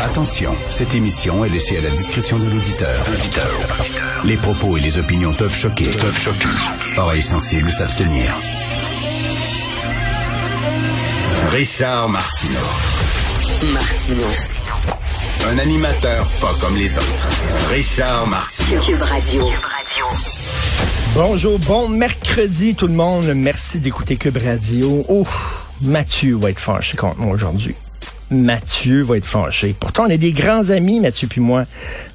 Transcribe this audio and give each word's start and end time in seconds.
Attention, 0.00 0.54
cette 0.68 0.94
émission 0.94 1.42
est 1.44 1.48
laissée 1.48 1.78
à 1.78 1.80
la 1.80 1.88
discrétion 1.90 2.38
de 2.38 2.44
l'auditeur. 2.50 3.02
Les 4.24 4.36
propos 4.36 4.76
et 4.76 4.80
les 4.80 4.98
opinions 4.98 5.32
peuvent 5.32 5.54
choquer. 5.54 5.86
Peuvent 5.86 6.18
choquer. 6.18 6.48
Oreilles 6.98 7.22
sensibles 7.22 7.72
s'abstenir. 7.72 8.36
Richard 11.48 12.10
Martineau. 12.10 12.58
Martino. 13.72 14.26
Un 15.50 15.58
animateur 15.58 16.26
pas 16.40 16.52
comme 16.60 16.76
les 16.76 16.98
autres. 16.98 17.28
Richard 17.70 18.26
Martineau. 18.26 18.80
Cube 18.82 19.02
Radio. 19.02 19.48
Bonjour, 21.14 21.58
bon 21.60 21.88
mercredi 21.88 22.74
tout 22.74 22.86
le 22.86 22.94
monde. 22.94 23.32
Merci 23.34 23.78
d'écouter 23.78 24.16
Cube 24.16 24.38
Radio. 24.44 25.06
Oh, 25.08 25.26
Mathieu 25.80 26.36
va 26.36 26.50
être 26.50 26.60
fâché 26.60 26.98
contre 26.98 27.18
moi 27.18 27.32
aujourd'hui. 27.32 27.74
Mathieu 28.32 29.02
va 29.02 29.16
être 29.16 29.26
fâché. 29.26 29.74
Pourtant, 29.78 30.04
on 30.06 30.08
est 30.08 30.18
des 30.18 30.32
grands 30.32 30.70
amis, 30.70 31.00
Mathieu 31.00 31.28
puis 31.28 31.40
moi 31.40 31.64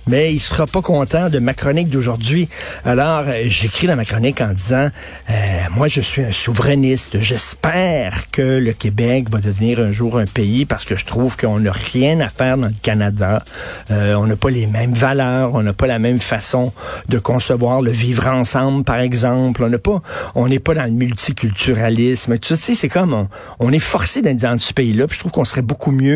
mais 0.07 0.33
il 0.33 0.39
sera 0.39 0.65
pas 0.65 0.81
content 0.81 1.29
de 1.29 1.39
ma 1.39 1.53
chronique 1.53 1.89
d'aujourd'hui. 1.89 2.47
Alors, 2.85 3.25
euh, 3.27 3.43
j'écris 3.45 3.87
dans 3.87 3.95
ma 3.95 4.05
chronique 4.05 4.41
en 4.41 4.53
disant, 4.53 4.89
euh, 5.29 5.33
moi, 5.75 5.87
je 5.87 6.01
suis 6.01 6.23
un 6.23 6.31
souverainiste. 6.31 7.19
J'espère 7.19 8.31
que 8.31 8.41
le 8.41 8.71
Québec 8.71 9.29
va 9.29 9.39
devenir 9.39 9.79
un 9.79 9.91
jour 9.91 10.17
un 10.17 10.25
pays 10.25 10.65
parce 10.65 10.85
que 10.85 10.95
je 10.95 11.05
trouve 11.05 11.35
qu'on 11.35 11.59
n'a 11.59 11.71
rien 11.71 12.19
à 12.21 12.29
faire 12.29 12.57
dans 12.57 12.67
le 12.67 12.73
Canada. 12.81 13.43
Euh, 13.91 14.15
on 14.15 14.27
n'a 14.27 14.35
pas 14.35 14.49
les 14.49 14.65
mêmes 14.65 14.93
valeurs, 14.93 15.53
on 15.53 15.63
n'a 15.63 15.73
pas 15.73 15.87
la 15.87 15.99
même 15.99 16.19
façon 16.19 16.71
de 17.09 17.19
concevoir 17.19 17.81
le 17.81 17.91
vivre 17.91 18.27
ensemble, 18.27 18.83
par 18.83 18.99
exemple. 18.99 19.63
On 19.63 19.77
pas, 19.77 20.01
on 20.35 20.47
n'est 20.47 20.59
pas 20.59 20.73
dans 20.73 20.85
le 20.85 20.91
multiculturalisme. 20.91 22.39
Tu 22.39 22.55
sais, 22.55 22.75
c'est 22.75 22.89
comme 22.89 23.27
on, 23.59 23.71
est 23.71 23.79
forcé 23.79 24.21
d'être 24.21 24.37
dans 24.37 24.57
ce 24.57 24.73
pays-là. 24.73 25.05
Je 25.11 25.19
trouve 25.19 25.31
qu'on 25.31 25.45
serait 25.45 25.61
beaucoup 25.61 25.91
mieux 25.91 26.06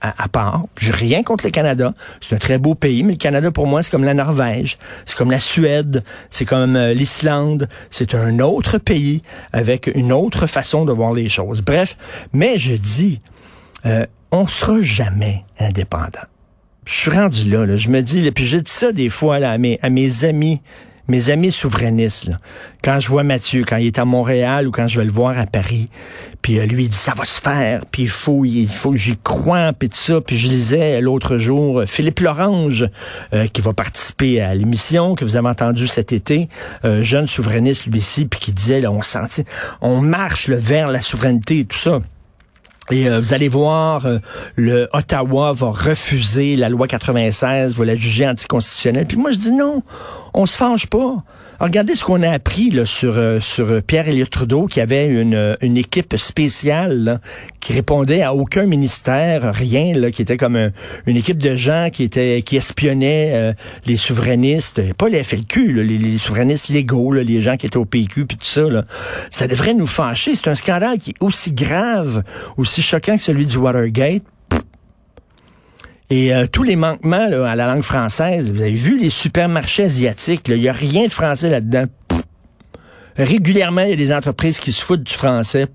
à, 0.00 0.22
à 0.22 0.28
part. 0.28 0.64
J'ai 0.78 0.92
rien 0.92 1.22
contre 1.22 1.44
le 1.44 1.50
Canada. 1.50 1.92
C'est 2.20 2.34
un 2.34 2.38
très 2.38 2.58
beau 2.58 2.74
pays, 2.74 3.02
mais 3.02 3.16
Canada, 3.16 3.50
pour 3.50 3.66
moi, 3.66 3.82
c'est 3.82 3.90
comme 3.90 4.04
la 4.04 4.14
Norvège, 4.14 4.78
c'est 5.06 5.16
comme 5.16 5.30
la 5.30 5.38
Suède, 5.38 6.02
c'est 6.30 6.44
comme 6.44 6.76
euh, 6.76 6.94
l'Islande. 6.94 7.68
C'est 7.90 8.14
un 8.14 8.38
autre 8.40 8.78
pays 8.78 9.22
avec 9.52 9.90
une 9.94 10.12
autre 10.12 10.46
façon 10.46 10.84
de 10.84 10.92
voir 10.92 11.12
les 11.12 11.28
choses. 11.28 11.62
Bref, 11.62 11.96
mais 12.32 12.58
je 12.58 12.74
dis, 12.74 13.20
euh, 13.86 14.06
on 14.30 14.46
sera 14.46 14.80
jamais 14.80 15.44
indépendant. 15.58 16.26
Je 16.86 16.94
suis 16.94 17.10
rendu 17.10 17.50
là, 17.50 17.76
je 17.76 17.88
me 17.88 18.00
dis, 18.00 18.28
puis 18.32 18.44
je 18.44 18.58
dis 18.58 18.70
ça 18.70 18.90
des 18.92 19.10
fois 19.10 19.38
là, 19.38 19.52
à 19.52 19.90
mes 19.90 20.24
amis 20.24 20.60
mes 21.10 21.28
amis 21.30 21.52
souverainistes, 21.52 22.30
quand 22.82 23.00
je 23.00 23.08
vois 23.08 23.24
Mathieu, 23.24 23.64
quand 23.66 23.76
il 23.76 23.88
est 23.88 23.98
à 23.98 24.04
Montréal 24.04 24.66
ou 24.68 24.70
quand 24.70 24.86
je 24.86 24.98
vais 24.98 25.04
le 25.04 25.12
voir 25.12 25.38
à 25.38 25.44
Paris, 25.44 25.88
puis 26.40 26.58
euh, 26.58 26.66
lui 26.66 26.84
il 26.84 26.88
dit 26.88 26.96
ça 26.96 27.12
va 27.14 27.24
se 27.24 27.40
faire, 27.40 27.84
puis 27.90 28.04
il 28.04 28.08
faut 28.08 28.44
il 28.44 28.68
faut 28.68 28.92
que 28.92 28.96
j'y 28.96 29.16
croie, 29.16 29.72
puis 29.72 29.88
tout 29.88 29.96
ça, 29.96 30.20
puis 30.20 30.38
je 30.38 30.48
lisais 30.48 31.00
l'autre 31.00 31.36
jour 31.36 31.80
euh, 31.80 31.86
Philippe 31.86 32.20
Lorange 32.20 32.88
euh, 33.34 33.46
qui 33.48 33.60
va 33.60 33.72
participer 33.72 34.40
à 34.40 34.54
l'émission 34.54 35.14
que 35.14 35.24
vous 35.24 35.36
avez 35.36 35.48
entendu 35.48 35.88
cet 35.88 36.12
été, 36.12 36.48
jeune 36.84 37.26
souverainiste 37.26 37.86
lui 37.86 37.98
ici, 37.98 38.24
puis 38.24 38.38
qui 38.38 38.52
disait 38.52 38.80
là, 38.80 38.90
on 38.90 39.02
sentit, 39.02 39.44
on 39.80 40.00
marche 40.00 40.48
vers 40.48 40.88
la 40.88 41.00
souveraineté 41.00 41.60
et 41.60 41.64
tout 41.64 41.78
ça. 41.78 42.00
Et 42.90 43.08
euh, 43.08 43.20
vous 43.20 43.34
allez 43.34 43.48
voir, 43.48 44.06
euh, 44.06 44.18
le 44.56 44.88
Ottawa 44.92 45.52
va 45.52 45.70
refuser 45.70 46.56
la 46.56 46.68
loi 46.68 46.88
96, 46.88 47.76
va 47.76 47.84
la 47.84 47.94
juger 47.94 48.26
anticonstitutionnelle. 48.26 49.06
Puis 49.06 49.16
moi, 49.16 49.30
je 49.30 49.38
dis 49.38 49.52
non, 49.52 49.82
on 50.34 50.46
se 50.46 50.56
fâche 50.56 50.86
pas. 50.86 51.22
Regardez 51.60 51.94
ce 51.94 52.04
qu'on 52.04 52.22
a 52.22 52.30
appris 52.30 52.72
sur, 52.84 53.16
euh, 53.16 53.38
sur 53.40 53.82
Pierre-Éliott 53.82 54.30
Trudeau, 54.30 54.66
qui 54.66 54.80
avait 54.80 55.06
une, 55.06 55.56
une 55.60 55.76
équipe 55.76 56.16
spéciale 56.16 57.20
qui 57.60 57.72
répondait 57.72 58.22
à 58.22 58.34
aucun 58.34 58.66
ministère, 58.66 59.54
rien, 59.54 60.10
qui 60.10 60.22
était 60.22 60.36
comme 60.36 60.70
une 61.06 61.16
équipe 61.16 61.38
de 61.38 61.54
gens 61.54 61.88
qui 61.92 62.04
étaient 62.04 62.42
qui 62.42 62.56
espionnaient 62.56 63.54
les 63.84 63.98
souverainistes, 63.98 64.94
pas 64.94 65.08
les 65.08 65.22
FLQ, 65.22 65.84
les, 65.84 66.18
souverainistes 66.18 66.70
légaux, 66.70 67.12
là, 67.12 67.22
les 67.22 67.42
gens 67.42 67.56
qui 67.56 67.66
étaient 67.66 67.76
au 67.76 67.84
PQ, 67.84 68.26
puis 68.26 68.38
tout 68.38 68.46
ça. 68.46 68.62
Là. 68.62 68.84
Ça 69.30 69.46
devrait 69.46 69.74
nous 69.74 69.86
fâcher. 69.86 70.34
C'est 70.34 70.48
un 70.48 70.54
scandale 70.54 70.98
qui 70.98 71.10
est 71.10 71.22
aussi 71.22 71.52
grave, 71.52 72.22
aussi 72.56 72.82
choquant 72.82 73.16
que 73.16 73.22
celui 73.22 73.44
du 73.46 73.58
Watergate. 73.58 74.22
Et 76.12 76.34
euh, 76.34 76.46
tous 76.50 76.64
les 76.64 76.74
manquements 76.74 77.28
à 77.46 77.54
la 77.54 77.66
langue 77.68 77.82
française, 77.82 78.50
vous 78.50 78.60
avez 78.60 78.74
vu 78.74 78.98
les 78.98 79.10
supermarchés 79.10 79.84
asiatiques, 79.84 80.48
il 80.48 80.58
n'y 80.58 80.68
a 80.68 80.72
rien 80.72 81.06
de 81.06 81.12
français 81.12 81.48
là-dedans. 81.48 81.84
Régulièrement, 83.16 83.82
il 83.82 83.90
y 83.90 83.92
a 83.92 83.96
des 83.96 84.12
entreprises 84.12 84.58
qui 84.58 84.72
se 84.72 84.84
foutent 84.84 85.04
du 85.04 85.12
français. 85.14 85.66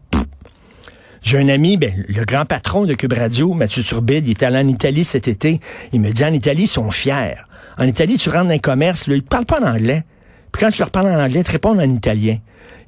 J'ai 1.23 1.37
un 1.37 1.47
ami, 1.47 1.77
ben, 1.77 1.91
le 2.07 2.25
grand 2.25 2.43
patron 2.43 2.85
de 2.85 2.93
Cube 2.95 3.13
Radio, 3.13 3.53
Mathieu 3.53 3.81
Turbide, 3.81 4.27
il 4.27 4.31
est 4.31 4.43
allé 4.43 4.57
en 4.57 4.67
Italie 4.67 5.05
cet 5.05 5.29
été. 5.29 5.61
Il 5.93 6.01
me 6.01 6.11
dit, 6.11 6.25
en 6.25 6.33
Italie, 6.33 6.63
ils 6.63 6.67
sont 6.67 6.91
fiers. 6.91 7.37
En 7.77 7.85
Italie, 7.85 8.17
tu 8.17 8.29
rentres 8.29 8.45
dans 8.45 8.51
un 8.51 8.59
commerce, 8.59 9.07
là, 9.07 9.15
ils 9.15 9.23
ne 9.23 9.27
parlent 9.27 9.45
pas 9.45 9.61
en 9.61 9.67
anglais. 9.67 10.03
Puis 10.51 10.63
quand 10.63 10.69
tu 10.69 10.79
leur 10.79 10.91
parles 10.91 11.07
en 11.07 11.19
anglais, 11.19 11.39
ils 11.39 11.45
te 11.45 11.51
répondent 11.51 11.79
en 11.79 11.89
italien. 11.89 12.37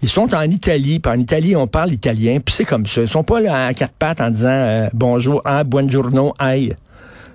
Ils 0.01 0.09
sont 0.09 0.35
en 0.35 0.43
Italie, 0.43 0.99
puis 0.99 1.11
en 1.11 1.19
Italie, 1.19 1.55
on 1.55 1.67
parle 1.67 1.93
italien, 1.93 2.39
puis 2.43 2.53
c'est 2.53 2.65
comme 2.65 2.85
ça. 2.85 3.01
Ils 3.01 3.07
sont 3.07 3.23
pas 3.23 3.39
là 3.39 3.67
à 3.67 3.73
quatre 3.73 3.93
pattes 3.93 4.19
en 4.19 4.29
disant 4.29 4.49
euh, 4.49 4.89
bonjour, 4.93 5.41
ah, 5.45 5.63
buongiorno, 5.63 6.33
aïe. 6.39 6.75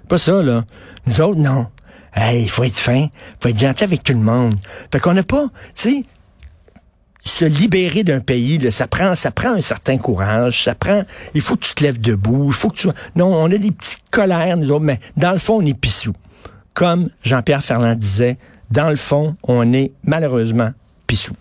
Pas 0.09 0.19
ça, 0.19 0.43
là. 0.43 0.65
Nous 1.07 1.21
autres, 1.21 1.41
non. 1.41 1.67
Hey, 2.15 2.43
il 2.43 2.51
faut 2.51 2.65
être 2.65 2.77
fin, 2.77 3.07
faut 3.41 3.49
être 3.49 3.59
gentil 3.59 3.85
avec 3.85 4.03
tout 4.03 4.13
le 4.13 4.19
monde. 4.19 4.57
Fait 4.91 5.01
qu'on 5.01 5.15
n'a 5.15 5.23
pas, 5.23 5.47
tu 5.75 5.91
sais, 5.91 6.05
se 7.25 7.45
libérer 7.45 8.05
d'un 8.05 8.21
pays, 8.21 8.59
là, 8.59 8.71
ça 8.71 8.87
prend, 8.87 9.15
ça 9.15 9.31
prend 9.31 9.53
un 9.53 9.61
certain 9.61 9.97
courage, 9.97 10.65
ça 10.65 10.75
prend, 10.75 11.05
il 11.35 11.41
faut 11.41 11.57
que 11.57 11.65
tu 11.65 11.75
te 11.75 11.83
lèves 11.83 12.01
debout, 12.01 12.49
il 12.49 12.53
faut 12.53 12.69
que 12.69 12.77
tu, 12.77 12.89
non, 13.17 13.33
on 13.35 13.47
a 13.47 13.57
des 13.57 13.71
petites 13.71 14.03
colères, 14.11 14.57
nous 14.57 14.71
autres, 14.71 14.85
mais 14.85 15.01
dans 15.17 15.33
le 15.33 15.39
fond, 15.39 15.63
on 15.63 15.67
est 15.67 15.79
pissou. 15.79 16.13
Comme 16.75 17.09
Jean-Pierre 17.23 17.63
Ferland 17.63 17.95
disait, 17.95 18.39
dans 18.71 18.91
le 18.91 18.97
fond, 18.97 19.37
on 19.43 19.73
est 19.73 19.93
malheureusement 20.05 20.73
pissou. 21.07 21.35